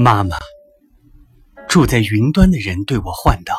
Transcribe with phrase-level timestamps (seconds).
[0.00, 0.36] 妈妈，
[1.68, 3.56] 住在云端的人对我唤道：“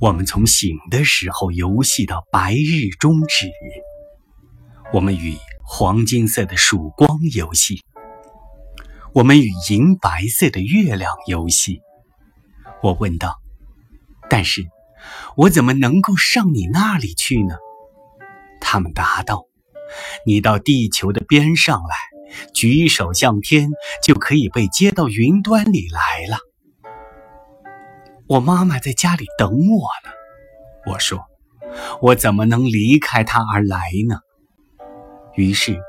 [0.00, 3.50] 我们从醒的时候游戏到白日终止，
[4.90, 7.84] 我们与黄金色的曙光游戏，
[9.12, 11.82] 我们与银白色的月亮游戏。”
[12.82, 13.34] 我问道
[14.30, 14.64] ：“但是，
[15.36, 17.56] 我怎么能够上你那里去呢？”
[18.62, 19.44] 他们答道
[20.24, 21.94] ：“你到地球的边上来。”
[22.54, 23.70] 举手向天，
[24.02, 26.38] 就可以被接到云端里来了。
[28.26, 30.12] 我妈妈在家里等我呢。
[30.86, 31.26] 我说
[32.02, 34.20] ：“我怎么能离开她而来呢？”
[35.34, 35.80] 于是，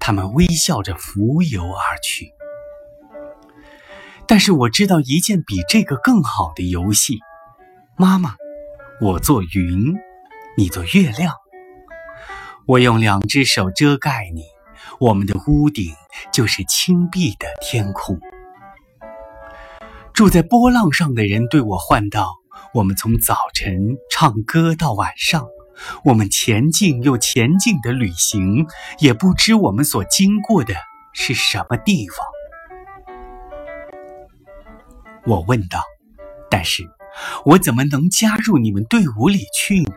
[0.00, 2.32] 他们微笑着浮游而去。
[4.26, 7.20] 但是我知道一件比这个更好的游戏。
[7.96, 8.34] 妈妈，
[9.00, 9.94] 我做云，
[10.56, 11.32] 你做月亮。
[12.66, 14.42] 我用两只手遮盖你。
[14.98, 15.92] 我们的屋顶
[16.32, 18.18] 就是青碧的天空。
[20.12, 22.36] 住在波浪上的人对我唤道
[22.72, 25.46] ：“我们从早晨唱歌到晚上，
[26.04, 28.66] 我们前进又前进的旅行，
[28.98, 30.74] 也不知我们所经过的
[31.12, 32.18] 是什么地方。”
[35.26, 35.82] 我问道
[36.50, 36.88] ：“但是，
[37.44, 39.92] 我怎么能加入你们队伍里去呢？”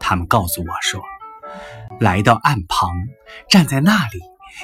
[0.00, 1.00] 他们告诉我说。
[2.02, 2.90] 来到岸旁，
[3.48, 4.18] 站在那里，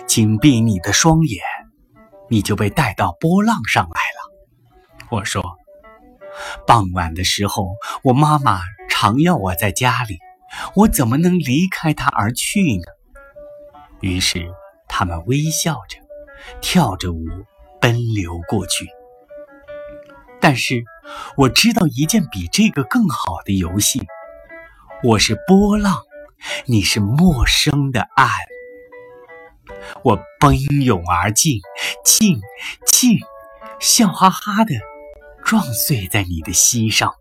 [0.08, 1.40] 紧闭你的双眼，
[2.28, 5.06] 你就被带到波浪上来了。
[5.08, 5.56] 我说，
[6.66, 7.68] 傍晚的时候，
[8.02, 10.18] 我妈妈常要我在家里，
[10.74, 12.82] 我怎么能离开她而去呢？
[14.00, 14.50] 于是，
[14.88, 16.00] 他们微笑着，
[16.60, 17.24] 跳着舞，
[17.80, 18.88] 奔流过去。
[20.40, 20.82] 但是，
[21.36, 24.04] 我知道一件比这个更好的游戏，
[25.04, 26.02] 我是波浪。
[26.66, 28.30] 你是陌生的岸，
[30.02, 31.60] 我奔涌而进，
[32.04, 32.40] 进
[32.86, 33.18] 进，
[33.80, 34.74] 笑哈哈的
[35.44, 37.14] 撞碎在你的膝上。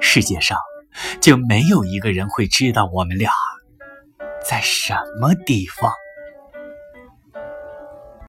[0.00, 0.58] 世界上
[1.20, 3.32] 就没有一个人会知道我们俩
[4.48, 5.92] 在什么地方。